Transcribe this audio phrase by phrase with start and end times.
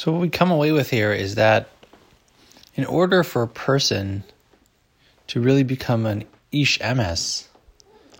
[0.00, 1.68] So what we come away with here is that
[2.74, 4.24] in order for a person
[5.26, 7.46] to really become an ish emes,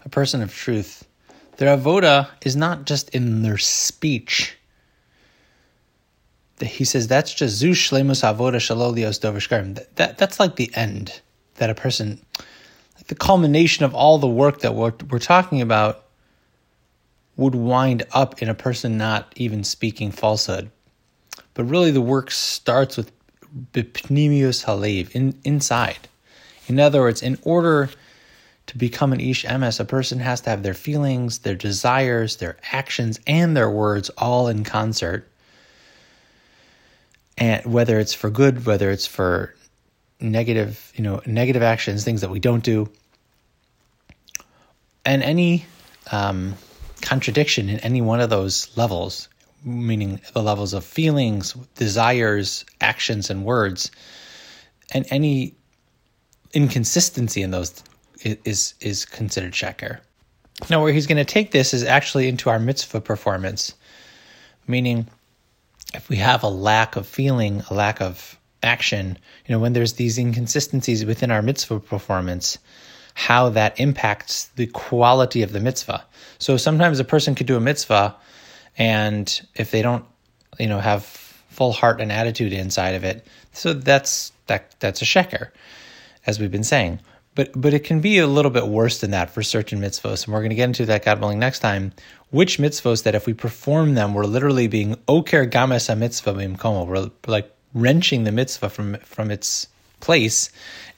[0.05, 1.09] a person of truth,
[1.57, 4.59] their avoda is not just in their speech.
[6.61, 9.77] He says that's just zu shlemus avoda shalolios dovashkarim.
[9.77, 11.23] That, that that's like the end
[11.55, 12.21] that a person,
[12.97, 16.05] like the culmination of all the work that we're we're talking about,
[17.39, 20.71] would wind up in a person not even speaking falsehood.
[21.61, 23.13] But really, the work starts with
[23.75, 26.09] bipnimius halev in inside.
[26.69, 27.91] In other words, in order
[28.69, 32.57] to become an ish emes, a person has to have their feelings, their desires, their
[32.73, 35.29] actions, and their words all in concert.
[37.37, 39.55] And whether it's for good, whether it's for
[40.19, 42.89] negative, you know, negative actions, things that we don't do,
[45.05, 45.67] and any
[46.11, 46.55] um,
[47.03, 49.29] contradiction in any one of those levels,
[49.65, 53.91] meaning the levels of feelings, desires, actions, and words,
[54.93, 55.55] and any
[56.53, 57.83] inconsistency in those
[58.23, 60.01] is is considered sheker.
[60.69, 63.75] Now, where he's going to take this is actually into our mitzvah performance,
[64.67, 65.09] meaning
[65.95, 69.95] if we have a lack of feeling, a lack of action, you know, when there's
[69.95, 72.59] these inconsistencies within our mitzvah performance,
[73.15, 76.05] how that impacts the quality of the mitzvah.
[76.39, 78.15] So sometimes a person could do a mitzvah,
[78.77, 80.05] and if they don't,
[80.59, 85.05] you know, have full heart and attitude inside of it, so that's that that's a
[85.05, 85.51] sheker,
[86.27, 87.01] as we've been saying.
[87.35, 90.35] But but it can be a little bit worse than that for certain mitzvos, and
[90.35, 91.93] we're going to get into that God willing next time.
[92.31, 96.85] Which mitzvos that if we perform them, we're literally being oker games a mitzvah bimkomo.
[96.85, 99.69] We're like wrenching the mitzvah from from its
[100.01, 100.51] place,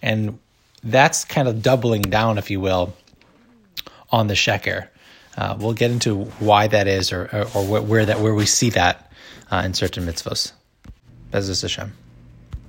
[0.02, 0.38] and
[0.82, 2.94] that's kind of doubling down, if you will,
[4.10, 4.88] on the sheker.
[5.36, 8.70] Uh, we'll get into why that is, or or, or where that where we see
[8.70, 9.10] that
[9.50, 10.52] uh, in certain mitzvos.
[11.30, 11.92] B'ezras Hashem.